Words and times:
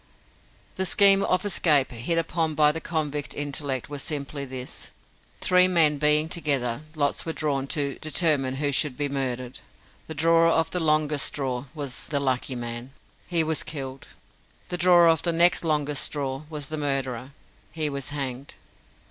The 0.77 0.85
scheme 0.87 1.21
of 1.21 1.45
escape 1.45 1.91
hit 1.91 2.17
upon 2.17 2.55
by 2.55 2.71
the 2.71 2.81
convict 2.81 3.35
intellect 3.35 3.87
was 3.87 4.01
simply 4.01 4.45
this. 4.45 4.89
Three 5.41 5.67
men 5.67 5.99
being 5.99 6.27
together, 6.27 6.81
lots 6.95 7.23
were 7.23 7.33
drawn 7.33 7.67
to 7.67 7.99
determine 7.99 8.55
whom 8.55 8.71
should 8.71 8.97
be 8.97 9.07
murdered. 9.07 9.59
The 10.07 10.15
drawer 10.15 10.47
of 10.47 10.71
the 10.71 10.79
longest 10.79 11.27
straw 11.27 11.65
was 11.75 12.07
the 12.07 12.19
"lucky" 12.19 12.55
man. 12.55 12.93
He 13.27 13.43
was 13.43 13.61
killed. 13.61 14.07
The 14.69 14.77
drawer 14.79 15.07
of 15.07 15.21
the 15.21 15.31
next 15.33 15.63
longest 15.63 16.03
straw 16.05 16.45
was 16.49 16.69
the 16.69 16.77
murderer. 16.77 17.33
He 17.71 17.87
was 17.87 18.09
hanged. 18.09 18.55